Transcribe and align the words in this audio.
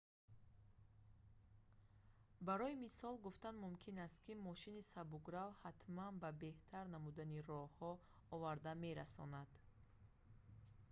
барои 2.47 2.75
мисол 2.85 3.15
гуфтан 3.25 3.55
мумкин 3.63 3.95
аст 4.05 4.17
ки 4.25 4.33
мошини 4.47 4.83
сабукрав 4.93 5.49
ҳатман 5.65 6.13
ба 6.21 6.29
беҳтар 6.43 6.85
намудани 6.95 7.39
роҳҳо 7.49 7.91
оварда 8.35 8.71
мерасонад 8.85 9.49